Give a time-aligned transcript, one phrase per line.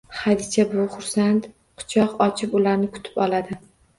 [0.19, 1.45] Xadicha buvi xursand
[1.83, 3.59] quchoq ochib ularni kutib oladi.